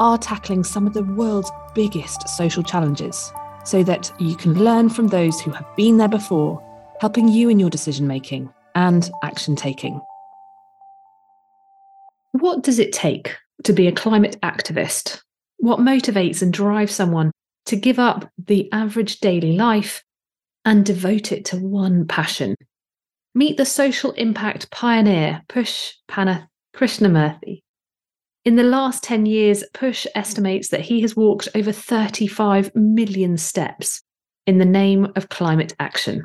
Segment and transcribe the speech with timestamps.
[0.00, 3.32] are tackling some of the world's biggest social challenges
[3.64, 6.62] so that you can learn from those who have been there before,
[7.00, 10.00] helping you in your decision making and action taking.
[12.32, 15.20] What does it take to be a climate activist?
[15.58, 17.32] What motivates and drives someone
[17.66, 20.02] to give up the average daily life
[20.64, 22.54] and devote it to one passion?
[23.34, 27.62] Meet the social impact pioneer, Push Panath Krishnamurthy.
[28.48, 34.00] In the last 10 years, Push estimates that he has walked over 35 million steps
[34.46, 36.22] in the name of climate action.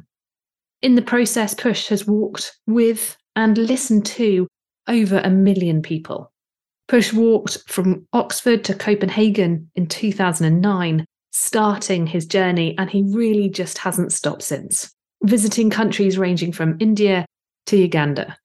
[0.81, 4.47] In the process, Push has walked with and listened to
[4.87, 6.31] over a million people.
[6.87, 13.79] Push walked from Oxford to Copenhagen in 2009, starting his journey, and he really just
[13.79, 17.25] hasn't stopped since, visiting countries ranging from India
[17.65, 18.37] to Uganda.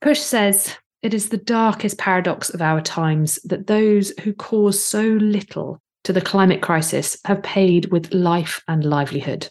[0.00, 5.02] Push says it is the darkest paradox of our times that those who cause so
[5.02, 9.48] little to the climate crisis have paid with life and livelihood.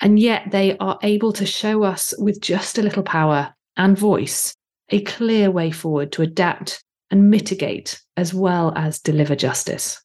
[0.00, 4.54] And yet they are able to show us with just a little power and voice
[4.90, 10.02] a clear way forward to adapt and mitigate as well as deliver justice.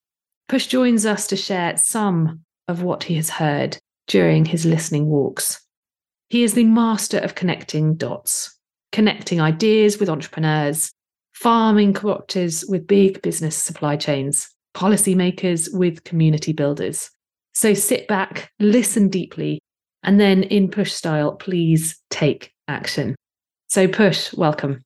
[0.50, 5.62] Push joins us to share some of what he has heard during his listening walks.
[6.30, 8.58] He is the master of connecting dots,
[8.92, 10.92] connecting ideas with entrepreneurs,
[11.34, 17.10] farming cooperatives with big business supply chains, policymakers with community builders.
[17.54, 19.60] So sit back, listen deeply,
[20.04, 23.16] and then in push style, please take action.
[23.68, 24.84] So, push, welcome.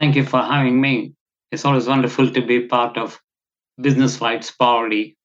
[0.00, 1.12] Thank you for having me.
[1.52, 3.20] It's always wonderful to be part of
[3.80, 5.16] Business Fights Poverty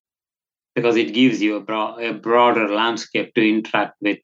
[0.75, 4.19] because it gives you a, bro- a broader landscape to interact with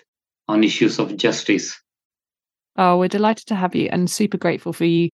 [0.48, 1.80] on issues of justice.
[2.78, 5.10] Oh, we're delighted to have you and super grateful for you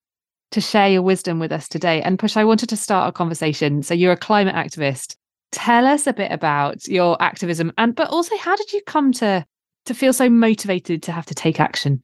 [0.51, 2.01] to share your wisdom with us today.
[2.01, 3.83] And Push, I wanted to start a conversation.
[3.83, 5.15] So you're a climate activist.
[5.51, 9.45] Tell us a bit about your activism and but also how did you come to
[9.85, 12.01] to feel so motivated to have to take action?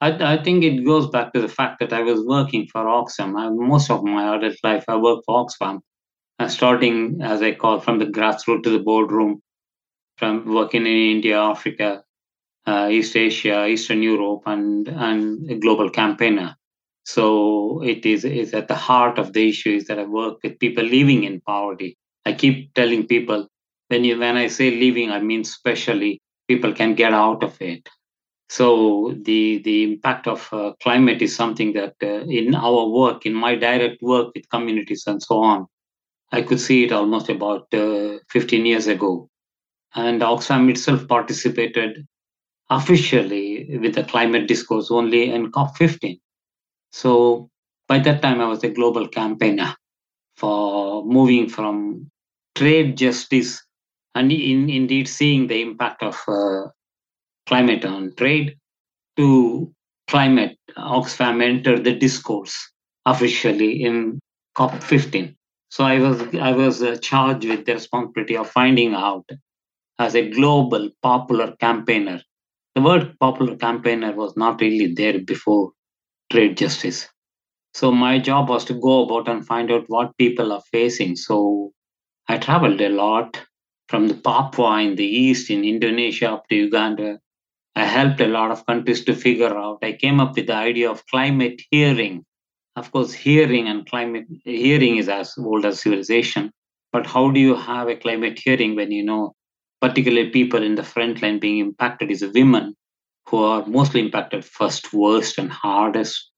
[0.00, 3.38] I, I think it goes back to the fact that I was working for Oxfam.
[3.38, 5.80] I, most of my adult life, I worked for Oxfam,
[6.38, 9.40] uh, starting as I call from the grassroots to the boardroom,
[10.18, 12.02] from working in India, Africa,
[12.90, 16.56] East Asia, Eastern Europe, and and a global campaigner.
[17.04, 20.58] So it is is at the heart of the issue is that I work with
[20.58, 21.96] people living in poverty.
[22.24, 23.48] I keep telling people
[23.88, 27.88] when you when I say living, I mean especially people can get out of it.
[28.48, 33.34] So the the impact of uh, climate is something that uh, in our work, in
[33.34, 35.66] my direct work with communities and so on,
[36.32, 39.28] I could see it almost about uh, 15 years ago.
[39.94, 42.06] And Oxfam itself participated
[42.70, 46.20] officially with the climate discourse only in COP15.
[46.92, 47.50] So
[47.88, 49.74] by that time, I was a global campaigner
[50.36, 52.10] for moving from
[52.54, 53.62] trade justice
[54.14, 56.68] and in, indeed seeing the impact of uh,
[57.46, 58.56] climate on trade
[59.16, 59.72] to
[60.08, 60.58] climate.
[60.76, 62.56] Oxfam entered the discourse
[63.06, 64.20] officially in
[64.56, 65.34] COP15.
[65.70, 69.28] So I was I was uh, charged with the responsibility of finding out
[69.98, 72.22] as a global popular campaigner.
[72.76, 75.72] The word popular campaigner was not really there before
[76.30, 77.08] trade justice.
[77.72, 81.16] So my job was to go about and find out what people are facing.
[81.16, 81.72] So
[82.28, 83.42] I traveled a lot
[83.88, 87.18] from the Papua in the east, in Indonesia up to Uganda.
[87.74, 89.78] I helped a lot of countries to figure out.
[89.82, 92.26] I came up with the idea of climate hearing.
[92.76, 96.52] Of course, hearing and climate hearing is as old as civilization.
[96.92, 99.34] But how do you have a climate hearing when you know
[99.80, 102.74] particularly people in the front line being impacted is women
[103.28, 106.30] who are mostly impacted first, worst, and hardest.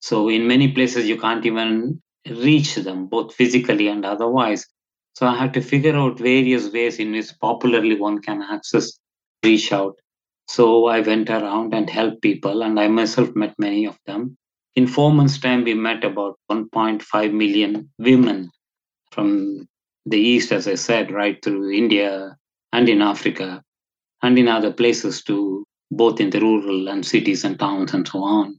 [0.00, 4.66] So, in many places, you can't even reach them, both physically and otherwise.
[5.14, 8.98] So, I had to figure out various ways in which popularly one can access,
[9.44, 9.98] reach out.
[10.46, 14.36] So, I went around and helped people, and I myself met many of them.
[14.76, 18.50] In four months' time, we met about 1.5 million women
[19.10, 19.68] from
[20.06, 22.37] the East, as I said, right through India
[22.72, 23.62] and in Africa
[24.22, 28.22] and in other places to both in the rural and cities and towns and so
[28.22, 28.58] on.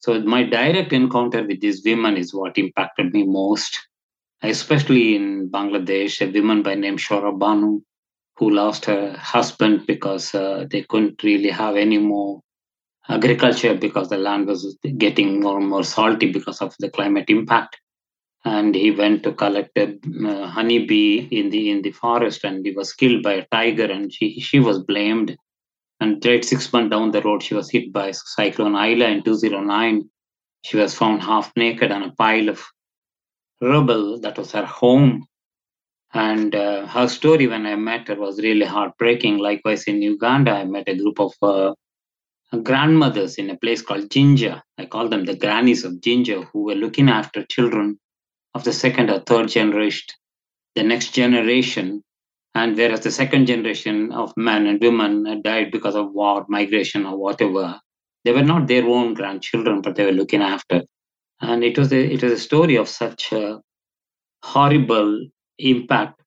[0.00, 3.78] So my direct encounter with these women is what impacted me most.
[4.42, 7.80] especially in Bangladesh, a woman by name Shora Banu,
[8.36, 12.40] who lost her husband because uh, they couldn't really have any more
[13.08, 17.78] agriculture because the land was getting more and more salty because of the climate impact.
[18.44, 19.98] And he went to collect a
[20.28, 24.12] uh, honeybee in the in the forest, and he was killed by a tiger, and
[24.12, 25.36] she she was blamed.
[26.00, 30.10] And right six months down the road, she was hit by Cyclone Aila in 2009.
[30.62, 32.62] She was found half naked on a pile of
[33.60, 35.26] rubble that was her home.
[36.12, 39.38] And uh, her story when I met her was really heartbreaking.
[39.38, 41.74] Likewise, in Uganda, I met a group of uh,
[42.62, 44.62] grandmothers in a place called Jinja.
[44.78, 47.98] I call them the grannies of Jinja, who were looking after children
[48.54, 50.06] of the second or third generation,
[50.74, 52.02] the next generation.
[52.54, 57.16] And whereas the second generation of men and women died because of war, migration, or
[57.16, 57.80] whatever,
[58.24, 60.82] they were not their own grandchildren, but they were looking after.
[61.40, 63.60] And it was a, it was a story of such a
[64.44, 65.26] horrible
[65.58, 66.20] impact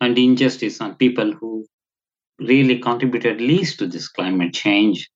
[0.00, 1.66] and injustice on people who
[2.38, 5.10] really contributed least to this climate change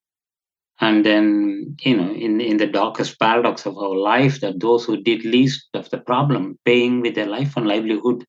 [0.81, 5.03] and then you know in in the darkest paradox of our life that those who
[5.03, 8.25] did least of the problem paying with their life and livelihood.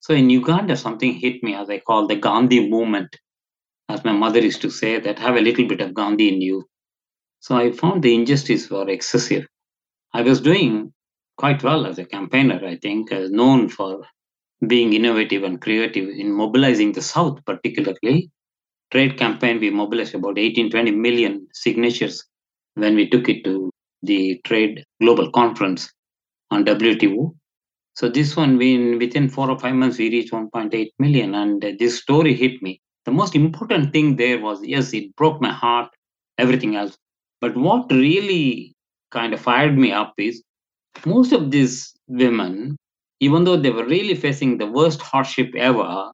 [0.00, 3.16] So in uganda something hit me as i call the gandhi movement.
[3.88, 6.64] As my mother used to say that have a little bit of gandhi in you.
[7.40, 9.46] So i found the injustice were excessive.
[10.14, 10.92] I was doing
[11.36, 14.02] quite well as a campaigner i think uh, known for
[14.66, 18.30] being innovative and creative in mobilizing the south particularly
[18.94, 22.24] trade campaign, we mobilized about 18, 20 million signatures
[22.74, 23.70] when we took it to
[24.02, 25.90] the trade global conference
[26.52, 27.34] on WTO.
[27.96, 32.00] So this one, we, within four or five months, we reached 1.8 million, and this
[32.00, 32.80] story hit me.
[33.04, 35.90] The most important thing there was, yes, it broke my heart,
[36.38, 36.96] everything else.
[37.40, 38.74] But what really
[39.10, 40.42] kind of fired me up is
[41.04, 42.76] most of these women,
[43.20, 46.10] even though they were really facing the worst hardship ever,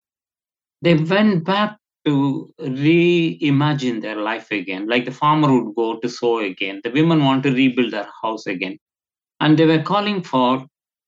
[0.83, 4.89] they went back to reimagine their life again.
[4.89, 8.47] Like the farmer would go to sow again, the women want to rebuild their house
[8.47, 8.79] again.
[9.41, 10.67] And they were calling for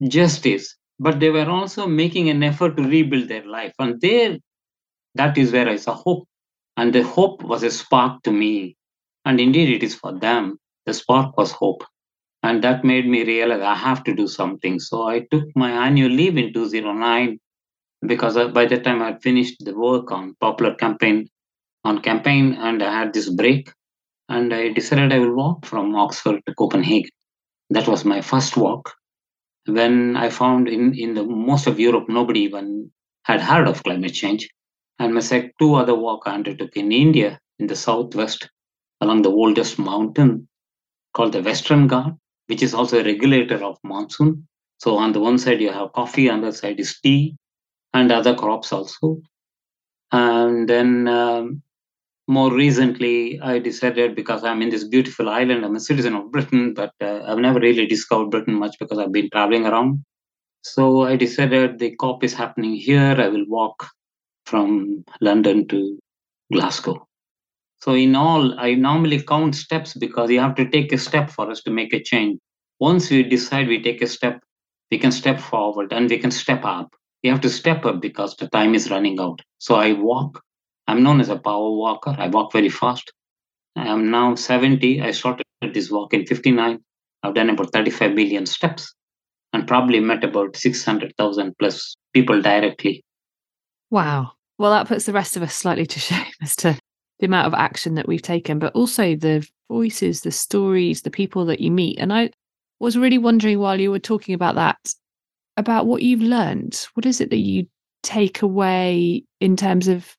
[0.08, 3.72] justice, but they were also making an effort to rebuild their life.
[3.78, 4.38] And there,
[5.14, 6.26] that is where I saw hope.
[6.76, 8.76] And the hope was a spark to me.
[9.24, 10.58] And indeed, it is for them.
[10.86, 11.84] The spark was hope.
[12.42, 14.80] And that made me realize I have to do something.
[14.80, 17.38] So I took my annual leave in 2009
[18.06, 21.28] because by the time I had finished the work on popular campaign
[21.84, 23.70] on campaign and I had this break
[24.28, 27.10] and I decided I will walk from Oxford to Copenhagen.
[27.70, 28.92] That was my first walk.
[29.66, 32.90] When I found in, in the most of Europe nobody even
[33.24, 34.48] had heard of climate change.
[34.98, 38.48] And my second two other walk I undertook in India in the southwest
[39.00, 40.48] along the oldest mountain
[41.14, 42.16] called the Western Ghat,
[42.46, 44.48] which is also a regulator of monsoon.
[44.78, 47.36] So on the one side you have coffee, on the other side is tea,
[47.94, 49.20] and other crops also.
[50.10, 51.62] And then um,
[52.28, 56.74] more recently, I decided because I'm in this beautiful island, I'm a citizen of Britain,
[56.74, 60.04] but uh, I've never really discovered Britain much because I've been traveling around.
[60.62, 63.16] So I decided the COP is happening here.
[63.18, 63.88] I will walk
[64.46, 65.98] from London to
[66.52, 67.06] Glasgow.
[67.80, 71.50] So in all, I normally count steps because you have to take a step for
[71.50, 72.38] us to make a change.
[72.78, 74.40] Once we decide we take a step,
[74.90, 78.36] we can step forward and we can step up you have to step up because
[78.36, 79.40] the time is running out.
[79.58, 80.42] So I walk.
[80.88, 82.14] I'm known as a power walker.
[82.18, 83.12] I walk very fast.
[83.76, 85.00] I am now 70.
[85.00, 86.78] I started this walk in 59.
[87.22, 88.92] I've done about 35 million steps
[89.52, 93.04] and probably met about 600,000 plus people directly.
[93.90, 94.32] Wow.
[94.58, 96.78] Well, that puts the rest of us slightly to shame as to
[97.20, 101.44] the amount of action that we've taken, but also the voices, the stories, the people
[101.46, 101.98] that you meet.
[101.98, 102.30] And I
[102.80, 104.78] was really wondering while you were talking about that
[105.56, 106.86] about what you've learned.
[106.94, 107.66] What is it that you
[108.02, 110.16] take away in terms of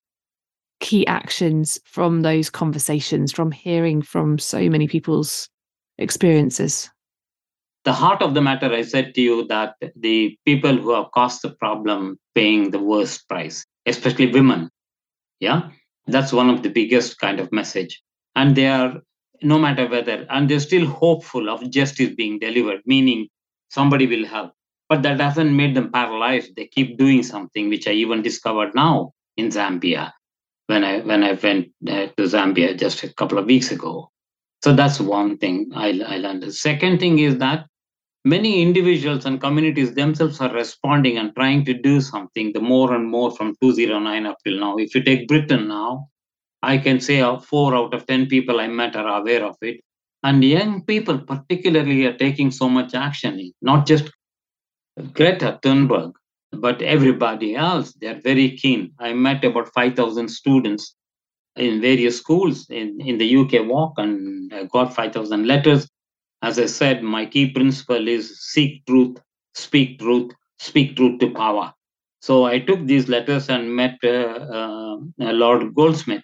[0.79, 5.49] key actions from those conversations, from hearing from so many people's
[5.97, 6.89] experiences?
[7.85, 11.41] The heart of the matter, I said to you that the people who have caused
[11.41, 14.69] the problem paying the worst price, especially women.
[15.39, 15.69] Yeah,
[16.07, 18.01] that's one of the biggest kind of message.
[18.35, 19.01] And they are,
[19.41, 23.27] no matter whether, and they're still hopeful of justice being delivered, meaning
[23.69, 24.53] somebody will help
[24.93, 26.55] but that doesn't make them paralyzed.
[26.55, 30.11] They keep doing something which i even discovered now in zambia
[30.67, 34.11] when i when i went uh, to zambia just a couple of weeks ago.
[34.63, 36.43] So that's one thing I, I learned.
[36.43, 37.65] The second thing is that
[38.23, 43.09] many individuals and communities themselves are responding and trying to do something the more and
[43.09, 44.77] more from 2009 up till now.
[44.77, 46.07] If you take britain now
[46.61, 49.77] i can say uh, four out of ten people i met are aware of it.
[50.25, 53.39] And young people particularly are taking so much action
[53.71, 54.11] not just
[55.13, 56.13] Greta Thunberg,
[56.51, 58.93] but everybody else, they're very keen.
[58.99, 60.95] I met about 5,000 students
[61.55, 65.87] in various schools in, in the UK walk and I got 5,000 letters.
[66.41, 69.17] As I said, my key principle is seek truth,
[69.53, 71.73] speak truth, speak truth to power.
[72.21, 76.23] So I took these letters and met uh, uh, Lord Goldsmith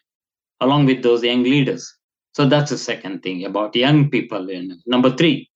[0.62, 1.92] along with those young leaders.
[2.34, 4.48] So that's the second thing about young people.
[4.86, 5.50] number three,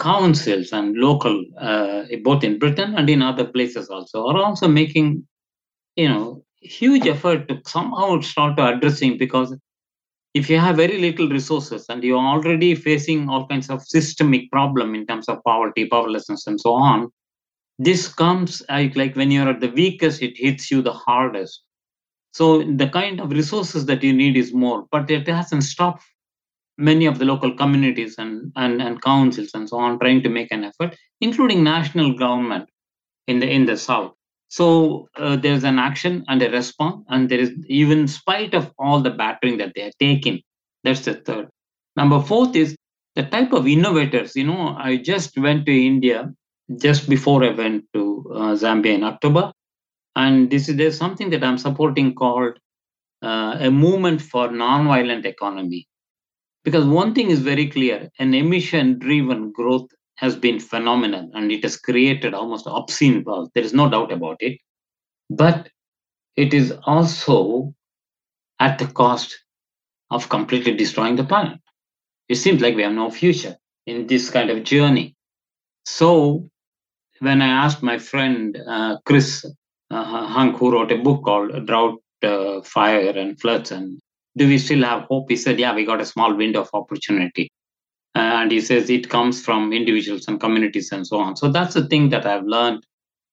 [0.00, 5.26] councils and local, uh, both in Britain and in other places also, are also making,
[5.96, 9.54] you know, huge effort to somehow start addressing because
[10.34, 14.94] if you have very little resources and you're already facing all kinds of systemic problem
[14.94, 17.10] in terms of poverty, powerlessness, and so on,
[17.78, 21.62] this comes like, like when you're at the weakest, it hits you the hardest.
[22.32, 26.04] So the kind of resources that you need is more, but it hasn't stopped
[26.80, 30.50] many of the local communities and, and, and councils and so on trying to make
[30.50, 32.68] an effort, including national government
[33.28, 34.12] in the in the south.
[34.48, 39.00] So uh, there's an action and a response, and there is even spite of all
[39.00, 40.40] the battering that they are taking.
[40.82, 41.48] That's the third.
[41.96, 42.74] Number fourth is
[43.14, 44.34] the type of innovators.
[44.34, 46.32] You know, I just went to India
[46.78, 49.52] just before I went to uh, Zambia in October,
[50.16, 52.58] and this is there's something that I'm supporting called
[53.22, 55.86] uh, a movement for non-violent economy.
[56.64, 61.78] Because one thing is very clear: an emission-driven growth has been phenomenal and it has
[61.78, 63.50] created almost obscene wealth.
[63.54, 64.58] There is no doubt about it.
[65.30, 65.70] But
[66.36, 67.74] it is also
[68.58, 69.34] at the cost
[70.10, 71.58] of completely destroying the planet.
[72.28, 75.16] It seems like we have no future in this kind of journey.
[75.86, 76.48] So,
[77.20, 79.44] when I asked my friend uh, Chris
[79.90, 83.98] uh, Funk, who wrote a book called Drought, uh, Fire, and Floods, and
[84.36, 85.28] do we still have hope?
[85.28, 87.50] He said, Yeah, we got a small window of opportunity.
[88.16, 91.36] Uh, and he says it comes from individuals and communities and so on.
[91.36, 92.84] So that's the thing that i've learned.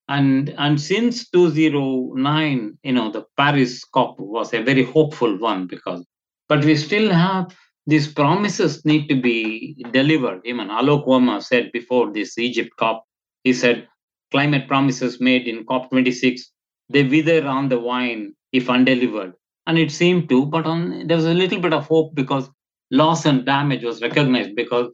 [0.08, 6.06] And and since 2009 you know the paris cop was a very hopeful one because
[6.48, 7.54] but we still have
[7.86, 10.40] these promises need to be delivered.
[10.44, 13.04] Even alok sharma said before this egypt cop
[13.42, 13.88] he said
[14.30, 16.52] climate promises made in cop 26
[16.88, 19.34] they wither on the vine if undelivered
[19.68, 22.50] and it seemed to but on there was a little bit of hope because
[22.90, 24.88] loss and damage was recognized because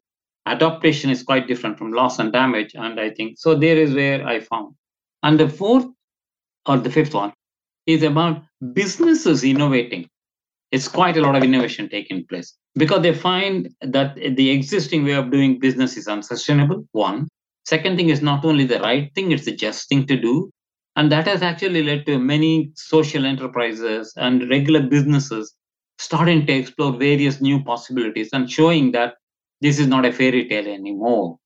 [0.46, 2.72] adaptation is quite different from loss and damage.
[2.74, 4.74] And I think so, there is where I found.
[5.22, 5.86] And the fourth
[6.66, 7.32] or the fifth one
[7.86, 10.08] is about businesses innovating.
[10.70, 15.12] It's quite a lot of innovation taking place because they find that the existing way
[15.12, 16.84] of doing business is unsustainable.
[16.92, 17.28] One,
[17.64, 20.50] second thing is not only the right thing, it's the just thing to do.
[20.96, 25.54] And that has actually led to many social enterprises and regular businesses
[25.98, 29.14] starting to explore various new possibilities and showing that
[29.60, 31.38] this is not a fairy tale anymore.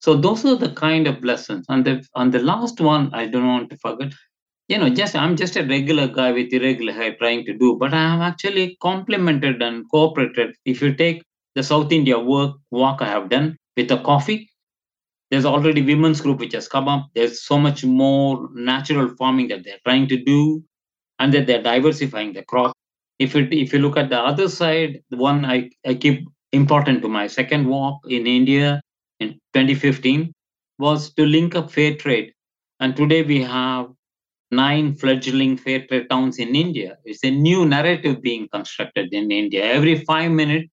[0.00, 1.66] So those are the kind of lessons.
[1.68, 4.12] And the and the last one I don't want to forget,
[4.68, 7.92] you know, just I'm just a regular guy with irregular hair trying to do, but
[7.92, 10.54] I have actually complemented and cooperated.
[10.64, 11.22] If you take
[11.54, 14.48] the South India work walk I have done with the coffee,
[15.30, 17.08] there's already women's group which has come up.
[17.14, 20.62] There's so much more natural farming that they're trying to do,
[21.18, 22.72] and that they're diversifying the crop
[23.18, 27.02] if it if you look at the other side, the one I, I keep important
[27.02, 28.80] to my second walk in India
[29.20, 30.32] in 2015
[30.78, 32.32] was to link up fair trade.
[32.80, 33.88] And today we have
[34.50, 36.98] nine fledgling fair trade towns in India.
[37.04, 39.64] It's a new narrative being constructed in India.
[39.64, 40.68] Every five minutes,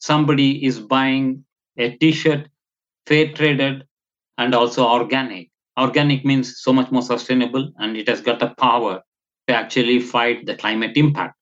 [0.00, 1.44] somebody is buying
[1.78, 2.48] a t-shirt,
[3.06, 3.84] fair traded,
[4.38, 5.50] and also organic.
[5.78, 9.02] Organic means so much more sustainable, and it has got the power
[9.48, 11.34] to actually fight the climate impact.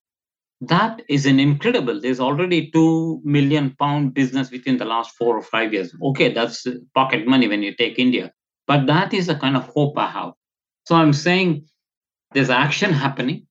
[0.61, 2.01] That is an incredible.
[2.01, 5.95] There's already 2 million pound business within the last four or five years.
[6.03, 8.33] Okay that's pocket money when you take india
[8.67, 10.33] but that is the kind of hope i have.
[10.87, 11.67] So i'm saying
[12.33, 13.47] there's action happening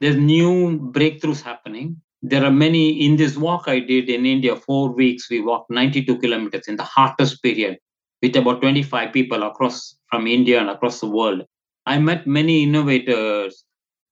[0.00, 2.00] there's new breakthroughs happening.
[2.22, 6.18] There are many in this walk i did in india four weeks we walked 92
[6.18, 7.78] kilometers in the hottest period
[8.22, 11.42] with about 25 people across from india and across the world
[11.86, 13.64] i met many innovators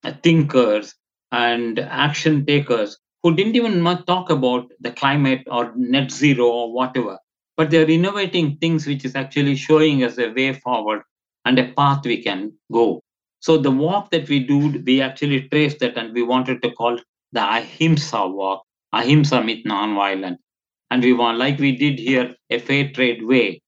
[0.05, 0.95] uh, thinkers
[1.33, 7.19] and action takers who didn't even talk about the climate or net zero or whatever,
[7.57, 11.03] but they're innovating things which is actually showing us a way forward
[11.45, 13.01] and a path we can go.
[13.41, 16.99] So the walk that we do, we actually traced that and we wanted to call
[17.33, 20.39] the Ahimsa walk, Ahimsa means non-violent.
[20.91, 23.62] And we want, like we did here, a fair trade way.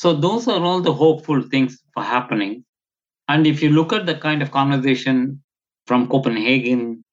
[0.00, 2.64] So those are all the hopeful things for happening.
[3.28, 5.42] And if you look at the kind of conversation
[5.86, 7.04] from Copenhagen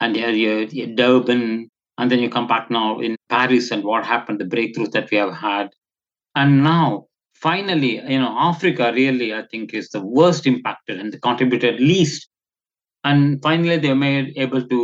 [0.00, 4.40] and you you Durban, and then you come back now in Paris and what happened,
[4.40, 5.70] the breakthroughs that we have had.
[6.34, 11.18] And now, finally, you know, Africa really, I think, is the worst impacted and the
[11.18, 12.28] contributed least.
[13.04, 14.80] And finally, they were able to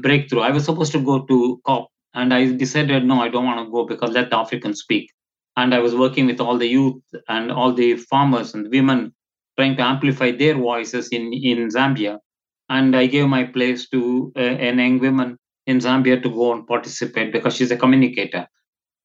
[0.00, 0.40] break through.
[0.40, 3.70] I was supposed to go to COP, and I decided, no, I don't want to
[3.70, 5.12] go because let the Africans speak.
[5.56, 9.14] And I was working with all the youth and all the farmers and women
[9.56, 12.18] trying to amplify their voices in, in Zambia.
[12.68, 16.66] And I gave my place to uh, an young woman in Zambia to go and
[16.66, 18.48] participate because she's a communicator.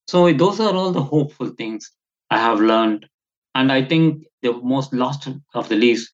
[0.07, 1.91] So those are all the hopeful things
[2.29, 3.07] I have learned.
[3.55, 6.13] And I think the most lost of the least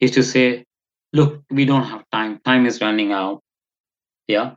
[0.00, 0.64] is to say,
[1.12, 2.40] look, we don't have time.
[2.44, 3.42] Time is running out.
[4.26, 4.54] Yeah.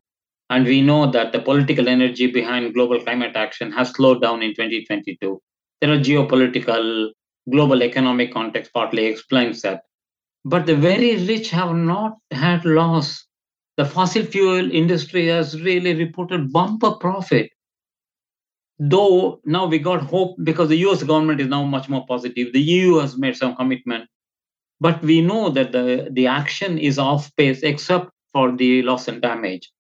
[0.50, 4.52] And we know that the political energy behind global climate action has slowed down in
[4.52, 5.42] 2022.
[5.82, 7.10] There are geopolitical,
[7.52, 9.82] global economic context partly explains that.
[10.44, 13.26] But the very rich have not had loss.
[13.78, 17.50] The fossil fuel industry has really reported bumper profit
[18.80, 22.54] though now we got hope because the US government is now much more positive.
[22.54, 24.10] The EU has made some commitment,
[24.80, 29.22] but we know that the, the action is off pace except for the loss and
[29.22, 29.72] damage.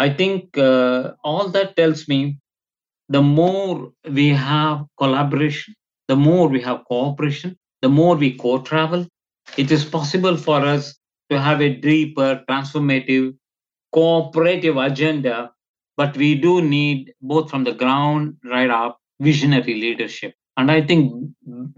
[0.00, 2.38] I think uh, all that tells me
[3.08, 5.74] the more we have collaboration,
[6.08, 9.06] the more we have cooperation, the more we co travel,
[9.56, 10.96] it is possible for us
[11.30, 13.34] to have a deeper, transformative,
[13.94, 15.50] cooperative agenda
[15.96, 20.34] but we do need both from the ground right up visionary leadership.
[20.56, 21.12] And i think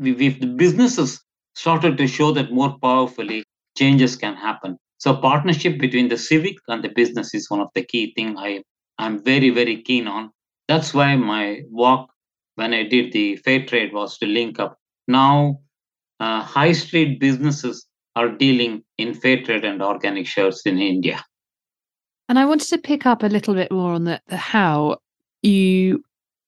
[0.00, 1.22] if the businesses
[1.54, 3.44] started to show that more powerfully
[3.78, 7.82] changes can happen so partnership between the civic and the business is one of the
[7.82, 8.62] key thing i
[8.98, 10.30] i'm very very keen on.
[10.68, 12.06] That's why my work
[12.54, 14.78] when i did the fair trade was to link up.
[15.08, 15.58] Now
[16.20, 21.24] uh, high street businesses are dealing in fair trade and organic shirts in india.
[22.28, 24.98] And I wanted to pick up a little bit more on the, the how.
[25.42, 26.04] You,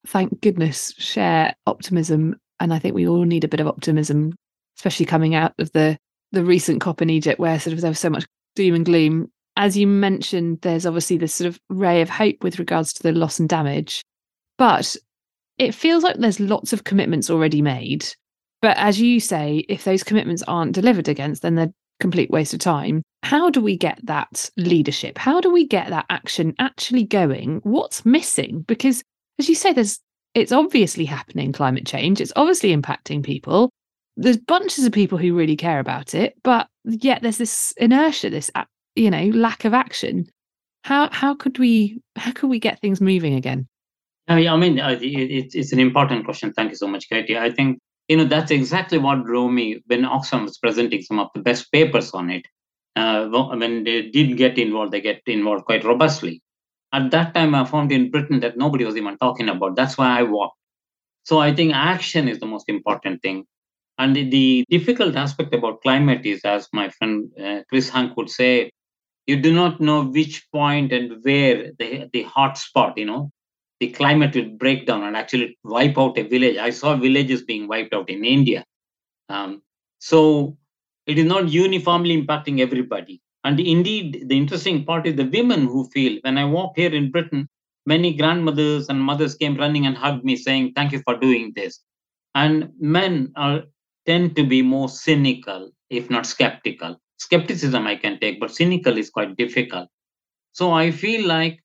[0.06, 2.36] thank goodness, share optimism.
[2.60, 4.36] And I think we all need a bit of optimism,
[4.78, 5.98] especially coming out of the
[6.30, 9.30] the recent COP in Egypt, where sort of there was so much doom and gloom.
[9.56, 13.12] As you mentioned, there's obviously this sort of ray of hope with regards to the
[13.12, 14.02] loss and damage,
[14.58, 14.96] but
[15.58, 18.06] it feels like there's lots of commitments already made.
[18.60, 22.60] But as you say, if those commitments aren't delivered against, then they're complete waste of
[22.60, 23.02] time.
[23.22, 25.16] How do we get that leadership?
[25.16, 27.60] How do we get that action actually going?
[27.62, 28.62] What's missing?
[28.62, 29.02] Because
[29.38, 30.00] as you say, there's
[30.34, 32.20] it's obviously happening climate change.
[32.20, 33.70] It's obviously impacting people.
[34.16, 38.50] There's bunches of people who really care about it, but yet there's this inertia, this
[38.94, 40.26] you know lack of action.
[40.82, 43.66] How how could we how could we get things moving again?
[44.28, 46.52] Uh, I mean, uh, it's an important question.
[46.52, 47.38] Thank you so much, Katie.
[47.38, 51.28] I think you know that's exactly what drove me when Oxfam was presenting some of
[51.34, 52.46] the best papers on it.
[52.96, 56.40] Uh, when they did get involved, they get involved quite robustly.
[56.92, 59.74] At that time, I found in Britain that nobody was even talking about.
[59.74, 60.56] That's why I walked.
[61.24, 63.46] So I think action is the most important thing.
[63.98, 68.30] And the, the difficult aspect about climate is, as my friend uh, Chris Funk would
[68.30, 68.70] say,
[69.26, 73.30] you do not know which point and where the, the hot spot, you know,
[73.80, 76.56] the climate will break down and actually wipe out a village.
[76.56, 78.64] I saw villages being wiped out in India.
[79.28, 79.62] Um,
[79.98, 80.56] so
[81.06, 83.20] it is not uniformly impacting everybody.
[83.44, 86.18] And indeed, the interesting part is the women who feel.
[86.22, 87.48] When I walk here in Britain,
[87.86, 91.80] many grandmothers and mothers came running and hugged me, saying, "Thank you for doing this."
[92.34, 93.64] And men are
[94.06, 97.00] tend to be more cynical, if not skeptical.
[97.18, 99.88] Skepticism I can take, but cynical is quite difficult.
[100.52, 101.60] So I feel like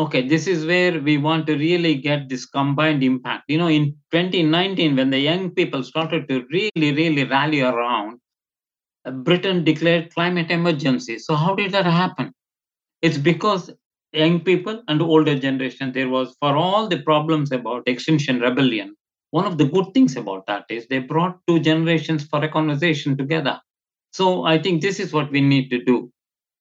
[0.00, 3.84] okay this is where we want to really get this combined impact you know in
[4.12, 8.18] 2019 when the young people started to really really rally around
[9.04, 12.32] uh, britain declared climate emergency so how did that happen
[13.02, 13.70] it's because
[14.12, 18.94] young people and older generation there was for all the problems about extinction rebellion
[19.30, 23.16] one of the good things about that is they brought two generations for a conversation
[23.16, 23.60] together.
[24.12, 26.10] So i think this is what we need to do.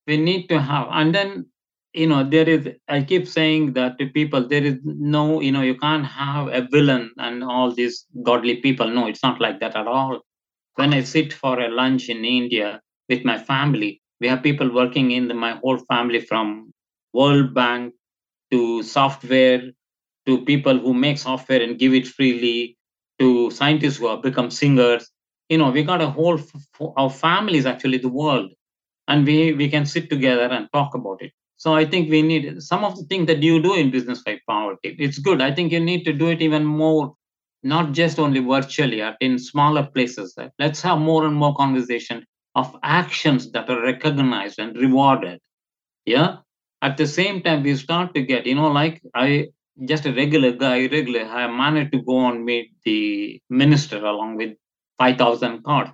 [0.07, 1.47] We need to have and then
[1.93, 5.61] you know there is i keep saying that to people there is no you know
[5.61, 8.89] you can't have a villain and all these godly people.
[8.89, 10.21] No it's not like that at all.
[10.75, 15.11] When i sit for a lunch in india with my family we have people working
[15.11, 16.73] in the, my whole family from
[17.13, 17.93] world bank
[18.51, 19.63] to software
[20.29, 22.77] to people who make software and give it freely
[23.19, 25.11] to scientists who have become singers
[25.49, 26.39] you know we got a whole
[26.97, 28.49] our family is actually the world
[29.07, 32.63] and we we can sit together and talk about it so I think we need
[32.63, 34.95] some of the things that you do in business fight poverty.
[34.97, 35.41] It's good.
[35.41, 37.15] I think you need to do it even more,
[37.63, 40.35] not just only virtually, but in smaller places.
[40.57, 45.41] Let's have more and more conversation of actions that are recognized and rewarded.
[46.05, 46.37] Yeah.
[46.81, 49.49] At the same time, we start to get, you know, like I
[49.85, 54.55] just a regular guy, regular, I managed to go and meet the minister along with
[54.97, 55.91] 5,000 cards.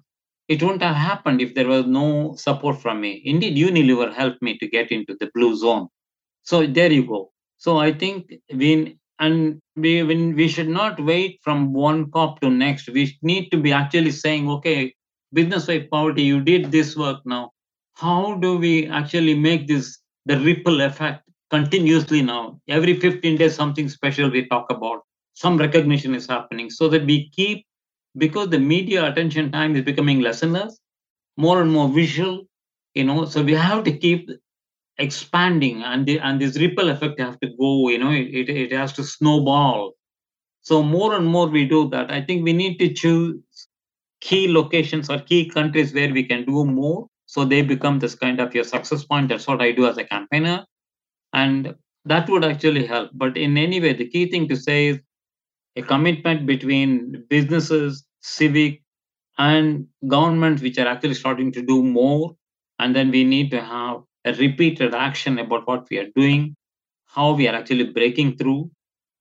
[0.48, 3.22] It wouldn't have happened if there was no support from me.
[3.26, 5.88] Indeed, Unilever helped me to get into the blue zone.
[6.44, 7.32] So there you go.
[7.58, 12.50] So I think we and we when we should not wait from one COP to
[12.50, 12.90] next.
[12.90, 14.94] We need to be actually saying, okay,
[15.34, 17.52] Business Fights Poverty, you did this work now.
[17.96, 22.60] How do we actually make this the ripple effect continuously now?
[22.68, 25.02] Every 15 days, something special we talk about.
[25.34, 27.66] Some recognition is happening so that we keep
[28.18, 30.80] because the media attention time is becoming less and less,
[31.38, 32.44] more and more visual,
[32.94, 33.26] you know.
[33.26, 34.30] So we have to keep
[34.98, 38.94] expanding and the, and this ripple effect have to go, you know, it, it has
[38.94, 39.94] to snowball.
[40.62, 42.12] So more and more we do that.
[42.12, 43.38] I think we need to choose
[44.22, 47.08] key locations or key countries where we can do more.
[47.28, 49.30] So they become this kind of your success point.
[49.30, 50.66] That's what I do as a campaigner.
[51.36, 53.12] And that would actually help.
[53.14, 55.00] But in any way, the key thing to say is
[55.76, 58.82] a commitment between businesses, civic,
[59.38, 62.36] and governments, which are actually starting to do more.
[62.80, 66.56] And then we need to have a repeated action about what we are doing,
[67.08, 68.72] how we are actually breaking through,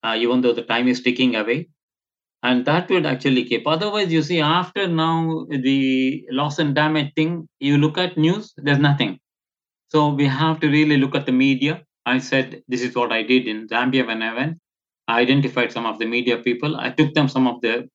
[0.05, 1.69] uh, even though the time is ticking away.
[2.43, 3.67] And that would actually keep.
[3.67, 8.79] Otherwise, you see, after now the loss and damage thing, you look at news, there's
[8.79, 9.19] nothing.
[9.91, 11.85] So we have to really look at the media.
[12.07, 14.59] I said, this is what I did in Zambia when I went.
[15.09, 16.77] I identified some of the media people.
[16.77, 17.89] I took them some of the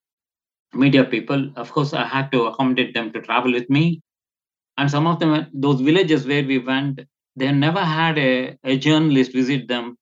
[0.73, 1.51] media people.
[1.55, 4.01] Of course, I had to accommodate them to travel with me.
[4.77, 7.01] And some of them, those villages where we went,
[7.35, 9.95] they never had a, a journalist visit them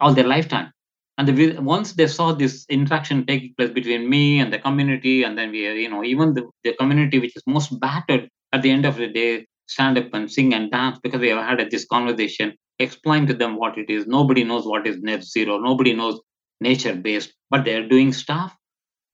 [0.00, 0.72] all their lifetime.
[1.18, 5.36] And the, once they saw this interaction taking place between me and the community, and
[5.38, 8.86] then we, you know, even the, the community which is most battered at the end
[8.86, 12.54] of the day, stand up and sing and dance because we have had this conversation
[12.82, 14.06] explain to them what it is.
[14.06, 15.58] Nobody knows what is net zero.
[15.58, 16.20] Nobody knows
[16.60, 18.56] nature based, but they're doing stuff.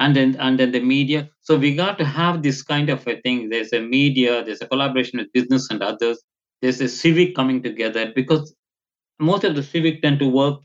[0.01, 1.29] And then and then the media.
[1.41, 3.49] So we got to have this kind of a thing.
[3.49, 6.23] There's a media, there's a collaboration with business and others.
[6.63, 8.55] There's a civic coming together because
[9.19, 10.61] most of the civic tend to work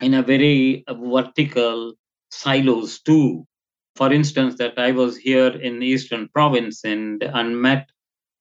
[0.00, 1.94] in a very vertical
[2.30, 3.46] silos too.
[3.96, 7.88] For instance, that I was here in Eastern Province and, and met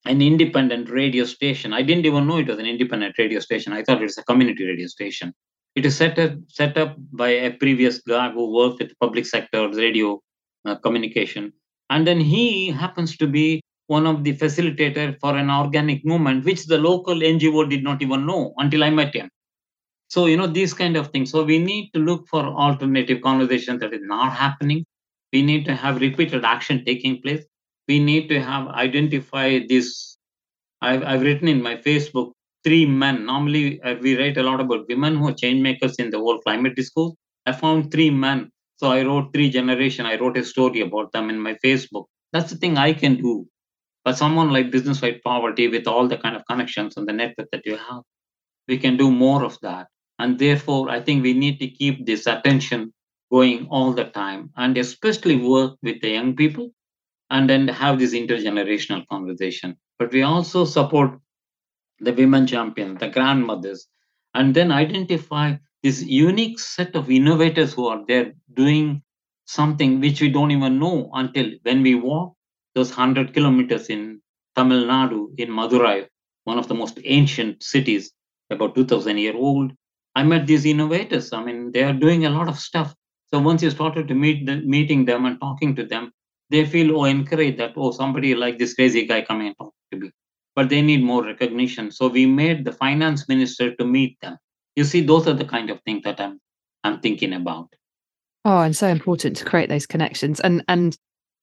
[0.06, 1.74] an independent radio station.
[1.74, 3.74] I didn't even know it was an independent radio station.
[3.74, 5.34] I thought it was a community radio station.
[5.76, 9.70] It is set up set up by a previous guy who worked with public sector
[9.70, 10.22] radio
[10.66, 11.54] uh, communication,
[11.89, 16.66] and then he happens to be one of the facilitator for an organic movement, which
[16.66, 19.30] the local NGO did not even know until I met him.
[20.10, 21.32] So you know these kind of things.
[21.32, 24.86] So we need to look for alternative conversations that is not happening.
[25.32, 27.44] We need to have repeated action taking place
[27.88, 30.17] we need to have identify this.
[30.82, 32.32] I've, I've written in my facebook
[32.63, 33.26] three men.
[33.26, 36.39] Normally uh, we write a lot about women who are change makers in the whole
[36.39, 37.13] climate discourse.
[37.46, 38.52] I found three men.
[38.78, 40.06] So i wrote three generation.
[40.06, 42.06] I wrote a story about them in my facebook.
[42.32, 43.46] That's the thing i can do.
[44.04, 47.48] But someone like Business Fights Poverty with all the kind of connections and the network
[47.52, 48.02] that you have
[48.67, 49.88] we can do more of that.
[50.19, 52.93] And therefore i think we need to keep this attention
[53.32, 54.52] going all the time.
[54.58, 56.72] And especially work with the young people
[57.30, 59.76] and then have this intergenerational conversation.
[60.00, 61.20] But we also support
[62.00, 63.88] the women champions, the grandmothers,
[64.34, 69.02] and then identify this unique set of innovators who are there doing
[69.46, 72.34] something which we don't even know until when we walk
[72.76, 74.22] those 100 kilometers in
[74.56, 76.08] Tamil Nadu, in Madurai,
[76.46, 78.12] one of the most ancient cities,
[78.50, 79.72] about 2000 year old.
[80.16, 81.34] I met these innovators.
[81.34, 82.94] I mean, they are doing a lot of stuff.
[83.28, 86.12] So once you started to meet the, meeting them and talking to them,
[86.54, 87.74] they feel oh encouraged that.
[87.76, 90.12] Oh somebody like this crazy guy coming talking to me.
[90.56, 91.89] But they need more recognition.
[91.89, 94.38] So we made the finance minister to meet them.
[94.76, 96.39] You see those are the kind of things that i'm
[96.84, 97.74] i'm thinking about.
[98.46, 100.96] Oh and so important to create those connections and and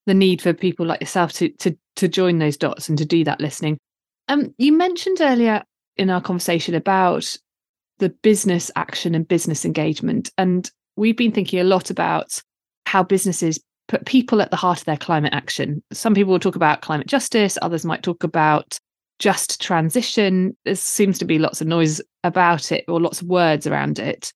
[0.05, 3.25] the need for people like yourself to to to join those dots and to do
[3.25, 3.77] that listening.
[4.29, 5.61] Um you mentioned earlier
[5.97, 7.35] in our conversation about
[7.99, 12.41] the business action and business engagement and we've been thinking a lot about
[12.85, 13.59] how businesses
[13.91, 15.83] put people at the heart of their climate action.
[15.91, 18.79] Some people will talk about climate justice, others might talk about
[19.19, 20.55] just transition.
[20.63, 24.31] There seems to be lots of noise about it or lots of words around it.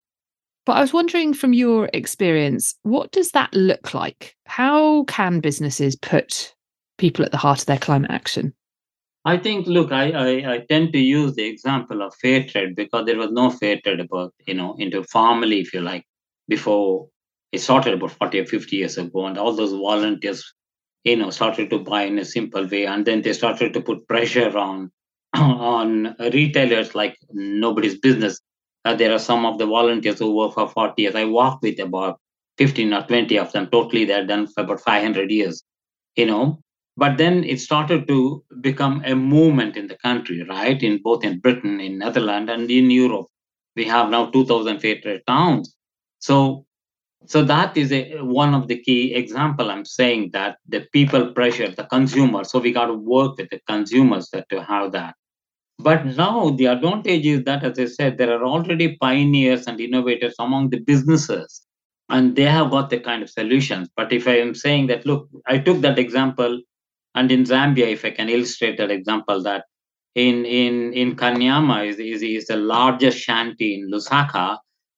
[0.66, 4.36] But I was wondering from your experience, what does that look like?
[4.46, 6.54] How can businesses put
[6.98, 8.54] people at the heart of their climate action?
[9.24, 13.06] I think, look, I, I, I, tend to use the example of fair trade because
[13.06, 16.06] there was no fair trade about, you know, into family, if you like,
[16.50, 17.08] before
[17.56, 20.54] it started about 40 or 50 years ago, and all those volunteers,
[21.04, 24.08] you know, started to buy in a simple way, and then they started to put
[24.08, 24.92] pressure on
[25.36, 28.40] on retailers like nobody's business.
[28.84, 31.16] Uh, there are some of the volunteers who work for 40 years.
[31.16, 32.20] I walk with about
[32.58, 33.68] 15 or 20 of them.
[33.68, 35.64] Totally, they're done for about 500 years,
[36.16, 36.60] you know.
[36.98, 40.82] But then it started to become a movement in the country, right?
[40.82, 43.28] In both in Britain, in Netherlands, and in Europe.
[43.76, 45.76] We have now 2,000 fair trade towns.
[46.20, 46.65] So
[47.28, 49.72] so that is a one of the key example.
[49.72, 53.60] I'm saying that the people pressure the consumer so we got to work with the
[53.68, 55.16] consumers that to have that.
[55.80, 60.36] But now the advantage is that as i said there are already pioneers and innovators
[60.40, 61.66] among the businesses
[62.10, 63.90] and they have got the kind of solutions.
[63.96, 66.62] But if i am saying that look i took that example
[67.16, 69.66] and in zambia if i can illustrate that example that
[70.16, 74.58] in in in kanyama is, is, is the largest shanty in lusaka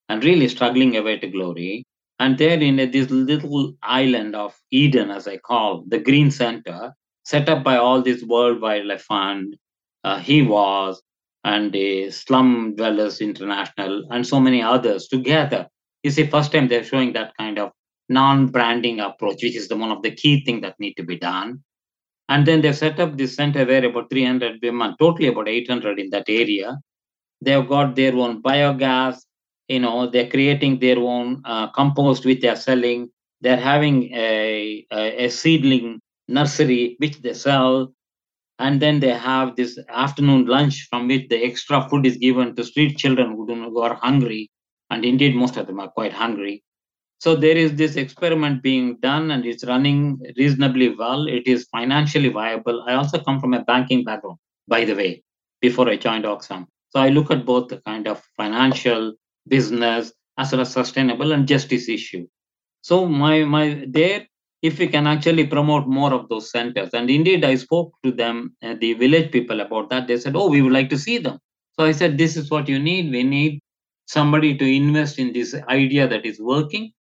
[0.10, 1.87] and really struggling away to glory
[2.20, 7.48] and there in this little island of Eden, as I call the Green Center, set
[7.50, 9.56] up by all this World Wildlife Fund,
[10.04, 11.02] uh, he was,
[11.44, 15.68] and the Slum Dwellers International, and so many others together.
[16.04, 17.72] You see, first time they're showing that kind of
[18.10, 21.64] non-branding approach, which is the one of the key things that need to be done.
[22.30, 26.10] And then they've set up this center where about 300 women, totally about 800 in
[26.10, 26.78] that area.
[27.42, 29.20] They've got their own biogas,
[29.68, 33.10] you know they're creating their own uh, compost which they're selling.
[33.42, 37.94] They're having a, a, a, seedling nursery which they sell.
[38.60, 42.64] And then they have this afternoon lunch from which the extra food is given to
[42.64, 44.50] street children who, don't, who are hungry.
[44.90, 46.64] And indeed most of them are quite hungry.
[47.20, 51.28] So there is this experiment being done and it's running reasonably well.
[51.28, 52.84] It is financially viable.
[52.88, 55.24] I also come from a banking background by the way
[55.62, 56.68] before i joined oxfam.
[56.90, 59.14] So i look at both the kind of financial
[59.48, 62.26] business as well as sustainable and justice issue.
[62.82, 64.28] So my my there
[64.62, 68.56] if we can actually promote more of those centers and indeed i spoke to them
[68.64, 70.08] uh, the village people about that.
[70.08, 71.40] They said oh we would like to see them.
[71.80, 73.12] So i said this is what you need.
[73.12, 73.62] We need
[74.08, 76.92] somebody to invest in this idea that is working.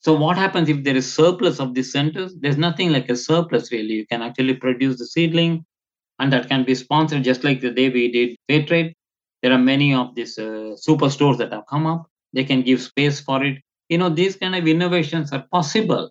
[0.00, 2.34] So what happens if there is surplus of these centers?
[2.40, 3.94] There's nothing like a surplus really.
[3.94, 5.64] You can actually produce the seedling
[6.18, 8.94] and that can be sponsored just like the day we did fair trade
[9.44, 12.06] there are many of these uh, superstores that have come up.
[12.32, 13.58] They can give space for it.
[13.90, 16.10] You know, these kind of innovations are possible.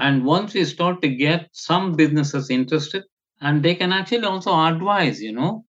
[0.00, 3.04] And once we start to get some businesses interested,
[3.40, 5.64] and they can actually also advise, you know,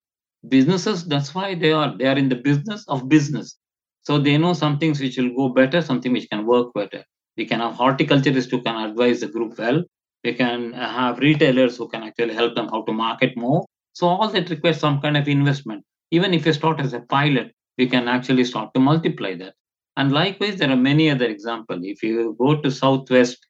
[0.50, 1.96] businesses, that's why they are.
[1.96, 3.56] They are in the business of business.
[4.02, 7.04] So they know some things which will go better, something which can work better.
[7.38, 9.84] We can have horticulturists who can advise the group well.
[10.24, 13.64] We can have retailers who can actually help them how to market more.
[13.94, 17.54] So all that requires some kind of investment even if you start as a pilot,
[17.78, 19.54] we can actually start to multiply that.
[19.98, 21.82] And likewise, there are many other examples.
[21.84, 23.46] If you go to southwest,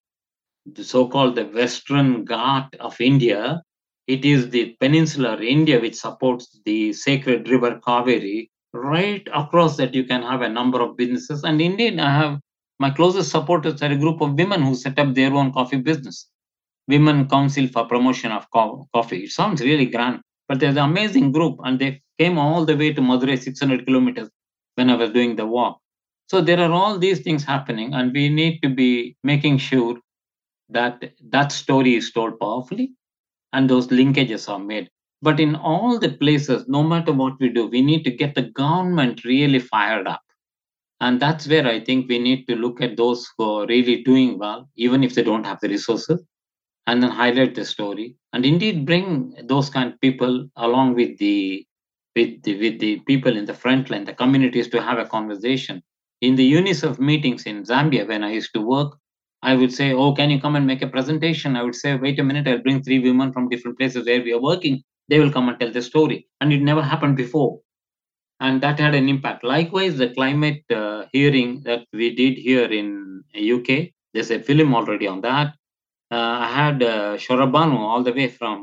[0.65, 3.61] the so-called the Western Ghat of India,
[4.07, 8.49] it is the peninsular India which supports the sacred river Kaveri.
[8.73, 11.43] Right across that, you can have a number of businesses.
[11.43, 12.39] And indeed, I have
[12.79, 16.29] my closest supporters are a group of women who set up their own coffee business.
[16.87, 19.23] Women Council for Promotion of Co- Coffee.
[19.23, 22.93] It sounds really grand, but there's an amazing group, and they came all the way
[22.93, 24.29] to Madurai, 600 kilometers,
[24.75, 25.79] when I was doing the walk.
[26.27, 29.97] So there are all these things happening, and we need to be making sure
[30.69, 32.93] that that story is told powerfully
[33.53, 34.89] and those linkages are made.
[35.21, 38.43] But in all the places, no matter what we do, we need to get the
[38.43, 40.21] government really fired up.
[40.99, 44.39] And that's where I think we need to look at those who are really doing
[44.39, 46.23] well, even if they don't have the resources,
[46.87, 51.65] and then highlight the story and indeed bring those kind of people along with the
[52.15, 55.83] with the, with the people in the front line, the communities to have a conversation.
[56.21, 58.97] In the UNICEF meetings in Zambia, when I used to work,
[59.43, 61.55] I would say, Oh, can you come and make a presentation?
[61.55, 64.33] I would say, Wait a minute, I'll bring three women from different places where we
[64.33, 64.81] are working.
[65.09, 66.27] They will come and tell the story.
[66.41, 67.59] And it never happened before.
[68.39, 69.43] And that had an impact.
[69.43, 75.07] Likewise, the climate uh, hearing that we did here in UK, there's a film already
[75.07, 75.53] on that.
[76.15, 78.57] Uh, I had uh, Shorabanu all the way from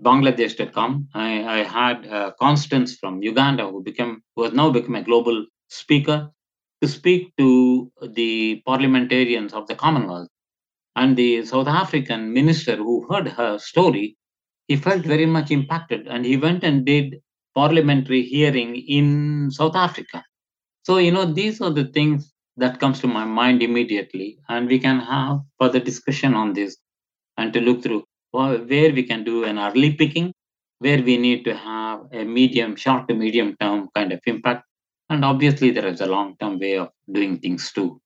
[0.00, 1.08] Bangladesh to come.
[1.14, 5.46] I, I had uh, Constance from Uganda, who became who has now become a global
[5.68, 6.30] speaker,
[6.80, 10.28] to speak to the parliamentarians of the Commonwealth.
[10.94, 14.16] And the South African minister who heard her story,
[14.68, 17.16] he felt very much impacted, and he went and did
[17.56, 20.24] parliamentary hearing in South Africa.
[20.84, 24.78] So you know these are the things that comes to my mind immediately, and we
[24.78, 26.76] can have further discussion on this
[27.36, 28.58] and to look through where
[28.92, 30.32] we can do an early picking,
[30.78, 34.64] where we need to have a medium, short to medium term kind of impact.
[35.08, 38.00] And obviously, there is a long term way of doing things too.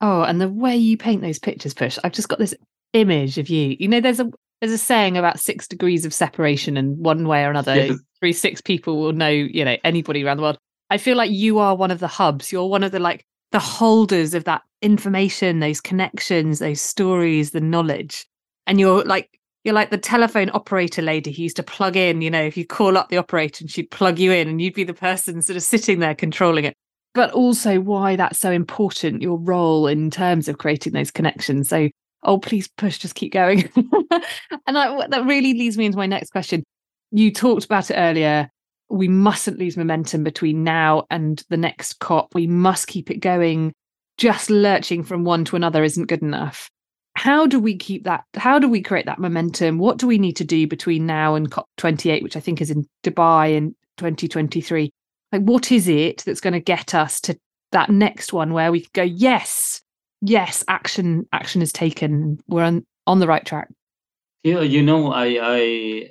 [0.00, 2.54] Oh, and the way you paint those pictures, Push, I've just got this
[2.92, 3.76] image of you.
[3.78, 7.44] You know, there's a there's a saying about six degrees of separation, and one way
[7.44, 7.98] or another, yes.
[8.20, 10.58] three six people will know, you know, anybody around the world.
[10.90, 12.52] I feel like you are one of the hubs.
[12.52, 17.60] You're one of the like the holders of that information, those connections, those stories, the
[17.60, 18.26] knowledge.
[18.66, 22.32] And you're like you're like the telephone operator lady who used to plug in, you
[22.32, 24.82] know, if you call up the operator and she'd plug you in and you'd be
[24.82, 26.74] the person sort of sitting there controlling it.
[27.14, 31.68] But also why that's so important, your role in terms of creating those connections.
[31.68, 31.90] So,
[32.24, 33.70] oh, please push, just keep going.
[34.66, 36.64] and I, that really leads me into my next question.
[37.12, 38.50] You talked about it earlier.
[38.88, 42.34] We mustn't lose momentum between now and the next COP.
[42.34, 43.72] We must keep it going.
[44.18, 46.70] Just lurching from one to another isn't good enough.
[47.16, 49.78] How do we keep that how do we create that momentum?
[49.78, 52.70] What do we need to do between now and cop 28 which i think is
[52.70, 54.90] in dubai in 2023
[55.30, 57.38] like what is it that's going to get us to
[57.70, 59.80] that next one where we go yes
[60.24, 62.38] yes action action is taken.
[62.48, 63.68] We're on, on the right track
[64.44, 66.08] yeah you know i i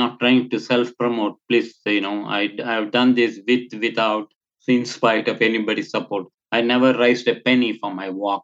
[0.00, 4.28] not trying to self promote please you know i i've done this with without
[4.68, 8.42] in spite of anybody's support i never raised a penny for my walk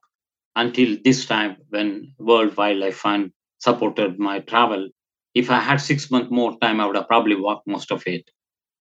[0.57, 4.90] until this time when World Wildlife Fund supported my travel.
[5.35, 8.31] If I had six months more time, I would have probably walked most of it.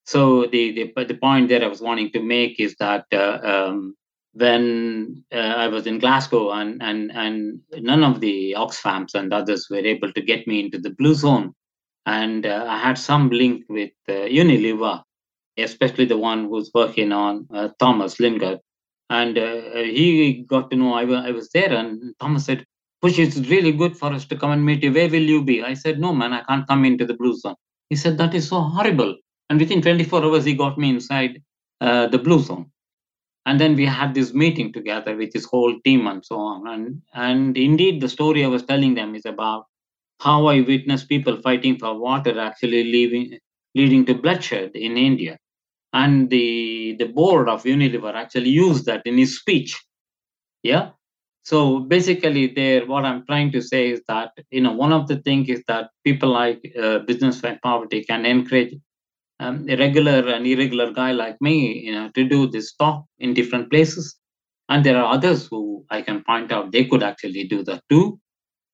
[0.06, 3.96] So the the, the point that I was wanting to make is that uh, um,
[4.38, 9.67] when uh, I was in Glasgow and and and none of the Oxfams and others
[9.69, 11.54] were able to get me into the blue zone,
[12.06, 15.04] and uh, I had some link with uh, Unilever,
[15.58, 18.60] especially the one who's working on uh, Thomas Lingard,
[19.10, 21.73] and uh, he got to know I, I was there.
[21.73, 22.65] And Thomas said,
[23.02, 24.93] Push, it's really good for us to come and meet you.
[24.93, 25.63] Where will you be?
[25.63, 27.56] I said, No, man, I can't come into the blue zone.
[27.89, 29.15] He said, That is so horrible.
[29.50, 31.41] And within 24 hours, he got me inside
[31.82, 32.71] uh, the blue zone.
[33.47, 36.67] And then we had this meeting together with his whole team and so on.
[36.67, 39.65] And, and indeed, the story I was telling them is about
[40.19, 43.39] how I witnessed people fighting for water actually leaving,
[43.73, 45.38] leading to bloodshed in India.
[45.93, 49.81] And the the board of unilever actually used that in his speech.
[50.62, 50.89] Yeah?
[51.43, 55.17] So basically there what i'm trying to say is that you know one of the
[55.21, 58.73] things is that people like uh, business fight poverty can encourage
[59.39, 63.34] um, a regular and irregular guy like me you know to do this talk in
[63.34, 64.15] different places
[64.69, 68.19] and there are others who i can point out they could actually do that too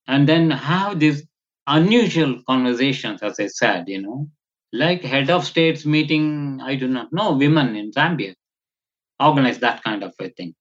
[0.07, 1.23] and then have these
[1.67, 4.27] unusual conversations as i said you know
[4.73, 8.33] like head of states meeting, I do not know, women in Zambia.
[9.19, 10.55] Organize that kind of a thing.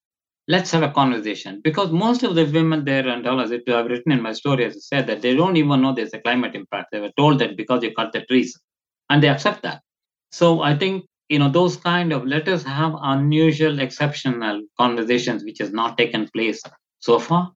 [0.48, 4.12] Let's have a conversation because most of the women there and all as I've written
[4.12, 6.88] in my story, as I said, that they don't even know there's a climate impact.
[6.92, 8.58] They were told that because you cut the trees,
[9.08, 9.82] and they accept that.
[10.32, 15.58] So I think you know those kind of let us have unusual, exceptional conversations which
[15.58, 16.60] has not taken place
[16.98, 17.52] so far,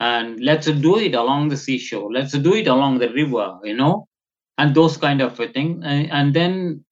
[0.00, 2.12] and let's do it along the seashore.
[2.12, 3.58] Let's do it along the river.
[3.64, 4.08] You know,
[4.58, 6.84] and those kind of a thing and, and then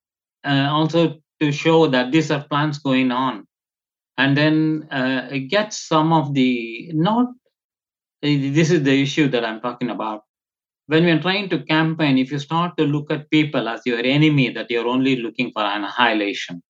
[0.44, 3.46] uh, also to show that these are plans going on
[4.18, 7.28] and then uh, get some of the not
[8.22, 10.22] this is the issue that i'm talking about
[10.92, 14.50] when we're trying to campaign if you start to look at people as your enemy
[14.50, 16.62] that you're only looking for annihilation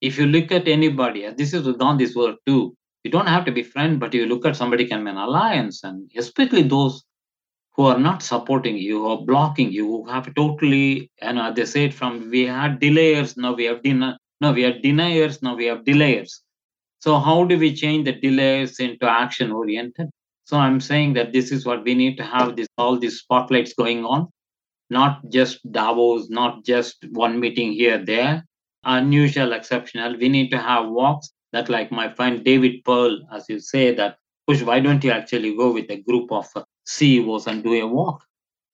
[0.00, 2.62] if you look at anybody this is on this world too
[3.04, 5.84] you don't have to be friend but you look at somebody can be an alliance
[5.84, 7.04] and especially those
[7.76, 11.92] who are not supporting you or blocking you, who have totally, you know, they said
[11.94, 15.84] from we had delayers, now we have den- no, we have deniers, now we have
[15.84, 16.40] delayers.
[17.00, 20.08] So how do we change the delays into action oriented?
[20.46, 23.74] So I'm saying that this is what we need to have this all these spotlights
[23.74, 24.28] going on,
[24.90, 28.44] not just Davos, not just one meeting here, there,
[28.84, 30.16] unusual, exceptional.
[30.16, 34.18] We need to have walks that like my friend David Pearl, as you say, that
[34.46, 36.46] push, why don't you actually go with a group of
[36.84, 38.22] CEOs and do a walk.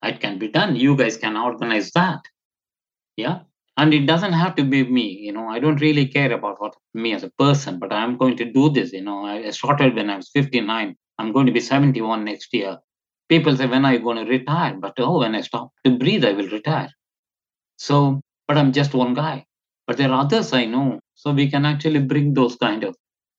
[0.02, 0.76] It can be done.
[0.76, 2.20] You guys can organize that.
[3.16, 3.40] Yeah.
[3.78, 5.08] And it doesn't have to be me.
[5.08, 8.36] You know, I don't really care about what me as a person, but I'm going
[8.36, 8.92] to do this.
[8.92, 10.96] You know, I started when I was 59.
[11.18, 12.78] I'm going to be 71 next year.
[13.28, 14.74] People say, when are you going to retire?
[14.74, 16.90] But oh, when I stop to breathe, I will retire.
[17.76, 19.46] So, but I'm just one guy.
[19.86, 21.00] But there are others I know.
[21.14, 22.96] So we can actually bring those kind of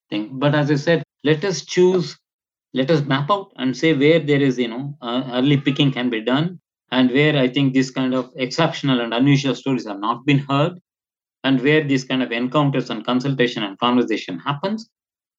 [0.10, 0.30] things.
[0.32, 2.18] But as I said, let us choose
[2.74, 6.10] let us map out and say where there is you know uh, early picking can
[6.10, 6.60] be done
[6.92, 10.74] and where i think this kind of exceptional and unusual stories have not been heard
[11.44, 14.90] and where these kind of encounters and consultation and conversation happens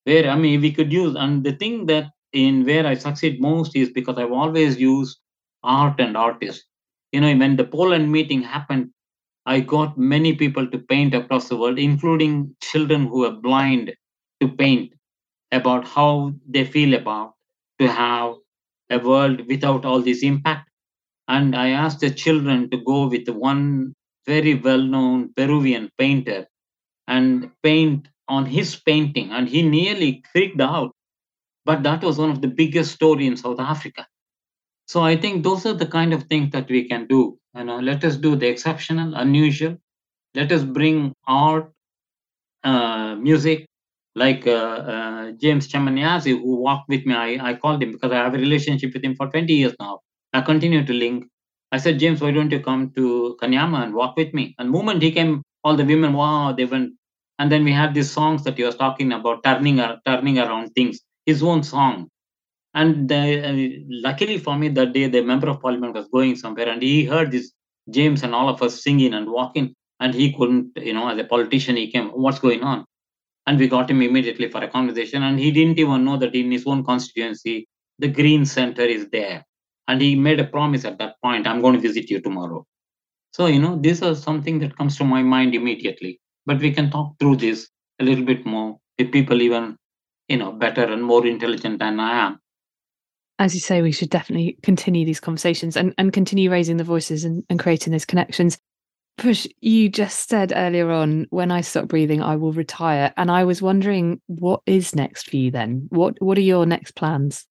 [0.04, 2.10] where i mean we could use and the thing that
[2.42, 5.18] in where i succeed most is because i've always used
[5.62, 6.64] art and artists
[7.12, 8.90] you know when the poland meeting happened
[9.46, 12.34] i got many people to paint across the world including
[12.70, 13.92] children who are blind
[14.40, 14.92] to paint
[15.52, 17.32] about how they feel about
[17.80, 18.34] to have
[18.90, 20.68] a world without all this impact.
[21.28, 23.94] And I asked the children to go with one
[24.26, 26.46] very well known Peruvian painter
[27.08, 30.94] and paint on his painting, and he nearly freaked out.
[31.64, 34.06] But that was one of the biggest story in South Africa.
[34.86, 37.38] So I think those are the kind of things that we can do.
[37.56, 39.78] You know, let us do the exceptional, unusual.
[40.34, 41.72] Let us bring art,
[42.64, 43.66] uh, music,
[44.14, 44.50] like uh,
[44.94, 47.14] uh, James Chamaniazi, who walked with me.
[47.14, 50.00] I, I called him because I have a relationship with him for 20 years now.
[50.32, 51.26] I continue to link.
[51.72, 54.54] I said, James, why don't you come to Kanyama and walk with me?
[54.58, 56.92] And moment he came, all the women, wow, they went.
[57.38, 61.00] And then we had these songs that he was talking about, turning, turning around things,
[61.26, 62.08] his own song.
[62.74, 66.68] And the, uh, luckily for me, that day the member of parliament was going somewhere,
[66.68, 67.52] and he heard this
[67.90, 71.24] James and all of us singing and walking, and he couldn't, you know, as a
[71.24, 72.84] politician, he came, what's going on?
[73.46, 76.50] And we got him immediately for a conversation, and he didn't even know that in
[76.50, 77.68] his own constituency,
[77.98, 79.44] the Green Center is there.
[79.86, 82.66] And he made a promise at that point, I'm going to visit you tomorrow.
[83.32, 86.20] So, you know, this is something that comes to my mind immediately.
[86.46, 87.68] But we can talk through this
[88.00, 89.76] a little bit more with people even,
[90.28, 92.40] you know, better and more intelligent than I am
[93.38, 97.24] as you say, we should definitely continue these conversations and, and continue raising the voices
[97.24, 98.58] and, and creating those connections.
[99.18, 103.12] Push, you just said earlier on, when I stop breathing, I will retire.
[103.16, 105.86] And I was wondering, what is next for you then?
[105.90, 107.46] What What are your next plans?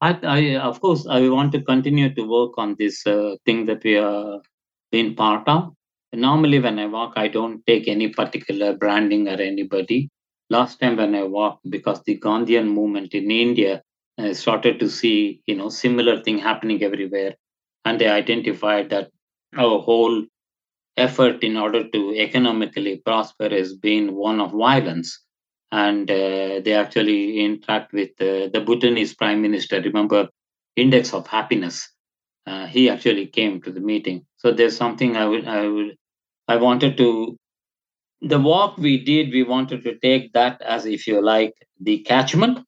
[0.00, 3.84] I, I of course, I want to continue to work on this uh, thing that
[3.84, 4.40] we are
[4.90, 5.74] being part of.
[6.12, 10.10] Normally, when I walk, I don't take any particular branding or anybody.
[10.50, 13.82] Last time when I walked, because the Gandhian movement in India
[14.18, 17.34] uh, started to see you know similar thing happening everywhere.
[17.84, 19.10] And they identified that
[19.56, 20.24] our whole
[20.96, 25.20] effort in order to economically prosper has been one of violence.
[25.72, 29.80] And uh, they actually interact with uh, the bhutanese prime minister.
[29.80, 30.28] Remember
[30.76, 31.88] index of happiness
[32.46, 34.26] uh, he actually came to the meeting.
[34.38, 35.96] So there's something i would i would
[36.48, 37.38] i wanted to
[38.28, 42.58] the walk we did we wanted to take that as if you like the catchment.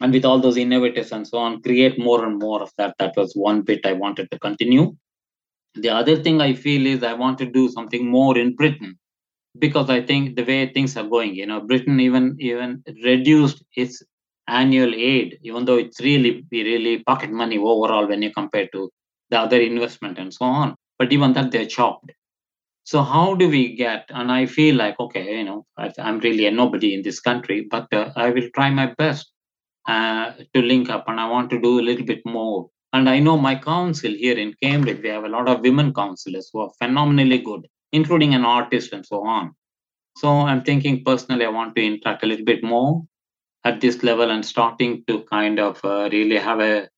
[0.00, 2.94] And with all those innovators and so on create more and more of that.
[2.98, 4.96] That was one bit i wanted to continue.
[5.74, 8.98] The other thing i feel is i want to do something more in britain
[9.58, 14.02] because i think the way things are going you know britain even even reduced its
[14.48, 18.90] annual aid even though it's really really pocket money overall when you compare to
[19.30, 20.74] the other investment and so on.
[20.98, 22.12] But even that they're chopped
[22.90, 26.46] so how do we get and i feel like okay you know I, am really
[26.46, 29.32] a nobody in this country but uh, i will try my best
[29.88, 32.68] uh, to link up and I want to do a little bit more.
[32.92, 36.50] And I know my council here in Cambridge, we have a lot of women councillors
[36.52, 39.54] who are phenomenally good, including an artist and so on.
[40.16, 43.02] So I'm thinking personally, I want to interact a little bit more
[43.64, 46.88] at this level and starting to kind of uh, really have a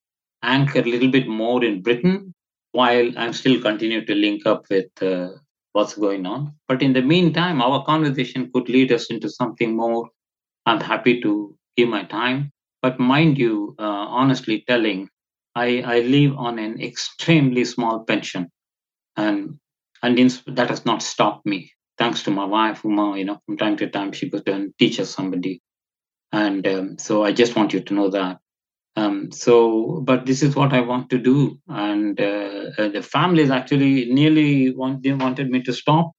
[0.43, 2.33] anchor a little bit more in Britain
[2.71, 5.29] while I'm still continue to link up with uh,
[5.73, 6.55] what's going on.
[6.67, 10.09] But in the meantime, our conversation could lead us into something more.
[10.65, 12.51] I'm happy to give my time
[12.81, 15.09] but mind you, uh, honestly telling,
[15.55, 18.49] I, I live on an extremely small pension,
[19.17, 19.59] and
[20.03, 21.71] and that has not stopped me.
[21.97, 25.11] Thanks to my wife, whom you know, from time to time she goes and teaches
[25.11, 25.61] somebody,
[26.33, 28.40] and um, so I just want you to know that.
[28.95, 33.49] Um, so, but this is what I want to do, and uh, uh, the families
[33.49, 36.11] actually nearly want they wanted me to stop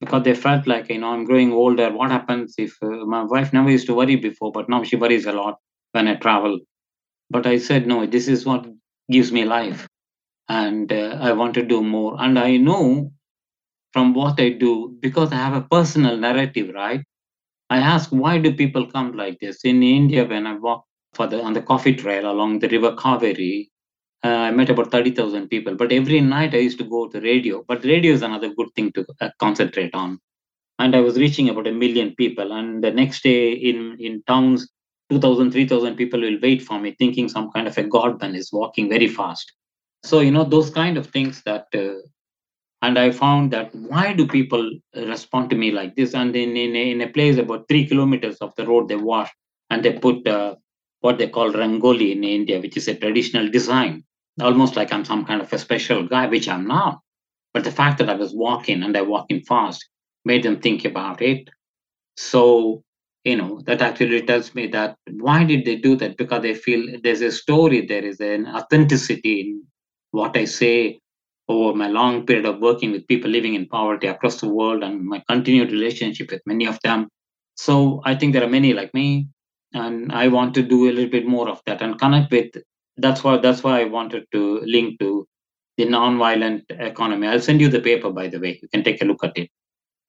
[0.00, 1.90] because they felt like you know I'm growing older.
[1.92, 5.26] What happens if uh, my wife never used to worry before, but now she worries
[5.26, 5.58] a lot
[5.92, 6.60] when I travel.
[7.30, 8.66] But I said, no, this is what
[9.10, 9.88] gives me life.
[10.48, 12.16] And uh, I want to do more.
[12.20, 13.12] And I know
[13.92, 17.02] from what I do, because I have a personal narrative, right?
[17.70, 19.64] I ask, why do people come like this?
[19.64, 20.84] In India, when I walk
[21.14, 23.68] for the, on the coffee trail along the river Kaveri,
[24.24, 25.74] uh, I met about 30,000 people.
[25.74, 27.64] But every night I used to go to radio.
[27.66, 30.18] But radio is another good thing to uh, concentrate on.
[30.78, 32.52] And I was reaching about a million people.
[32.52, 34.68] And the next day in, in towns,
[35.10, 38.88] 2000 3000 people will wait for me thinking some kind of a godman is walking
[38.88, 39.52] very fast
[40.02, 42.00] so you know those kind of things that uh,
[42.82, 44.70] and i found that why do people
[45.12, 48.36] respond to me like this and in in a, in a place about three kilometers
[48.38, 49.30] of the road they wash
[49.70, 50.54] and they put uh,
[51.04, 53.94] what they call rangoli in india which is a traditional design.
[54.48, 57.00] Almost like i'm some kind of a special guy which i'm not.
[57.54, 59.88] But the fact that i was walking and i walking fast
[60.24, 61.50] made them think about it.
[62.16, 62.82] So
[63.24, 64.96] you know that actually tells me that
[65.26, 66.16] why did they do that?
[66.16, 69.62] Because they feel there's a story there is an authenticity in
[70.18, 70.98] what i say
[71.48, 75.04] over my long period of working with people living in poverty across the world and
[75.14, 77.08] my continued relationship with many of them.
[77.66, 79.28] So i think there are many like me
[79.74, 82.50] and i want to do a little bit more of that and connect with
[82.98, 85.26] that's why that's why i wanted to link to
[85.78, 89.04] the non-violent economy i'll send you the paper by the way you can take a
[89.04, 89.50] look at it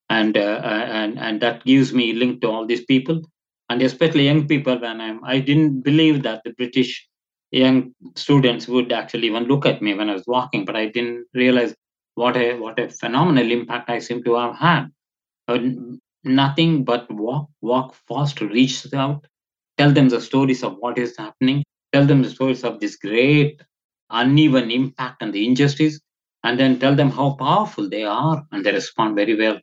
[0.09, 3.21] and uh, and and that gives me link to all these people,
[3.69, 4.77] and especially young people.
[4.79, 7.07] When I'm, I didn't believe that the British
[7.51, 11.25] young students would actually even look at me when I was walking, but I didn't
[11.33, 11.75] realize
[12.15, 14.87] what a what a phenomenal impact I seem to have had.
[15.47, 15.59] Uh,
[16.23, 19.25] nothing but walk, walk fast, reach out,
[19.77, 21.63] tell them the stories of what is happening,
[21.93, 23.61] tell them the stories of this great
[24.09, 25.99] uneven impact and the injustice,
[26.43, 29.59] and then tell them how powerful they are, and they respond very well.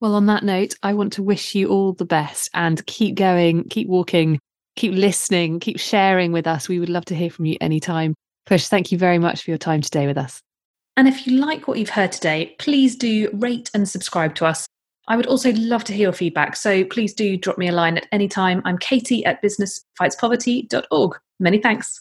[0.00, 3.68] Well, on that note, I want to wish you all the best and keep going,
[3.68, 4.38] keep walking,
[4.76, 6.68] keep listening, keep sharing with us.
[6.68, 8.14] We would love to hear from you anytime.
[8.46, 10.40] Push, thank you very much for your time today with us.
[10.96, 14.66] And if you like what you've heard today, please do rate and subscribe to us.
[15.08, 17.96] I would also love to hear your feedback, so please do drop me a line
[17.96, 18.62] at any time.
[18.64, 21.18] I'm Katie at businessfightspoverty.org.
[21.40, 22.00] Many thanks.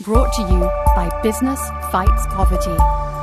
[0.00, 0.60] Brought to you
[0.96, 1.60] by Business
[1.92, 3.19] Fights Poverty.